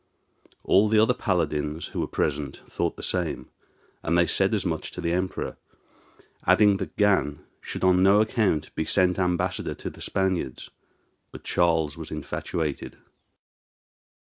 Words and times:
All 0.63 0.87
the 0.89 0.97
other 0.97 1.13
paladins 1.13 1.89
who 1.89 1.99
were 1.99 2.07
present 2.07 2.61
thought 2.67 2.97
the 2.97 3.03
same, 3.03 3.51
and 4.01 4.17
they 4.17 4.25
said 4.25 4.55
as 4.55 4.65
much 4.65 4.89
to 4.93 4.99
the 4.99 5.11
Emperor, 5.13 5.57
adding 6.47 6.77
that 6.77 6.97
Gan 6.97 7.45
should 7.61 7.83
on 7.83 8.01
no 8.01 8.19
account 8.19 8.73
be 8.73 8.83
sent 8.83 9.19
ambassador 9.19 9.75
to 9.75 9.91
the 9.91 10.01
Spaniards. 10.01 10.71
But 11.31 11.43
Charles 11.43 11.97
was 11.97 12.09
infatuated. 12.09 12.97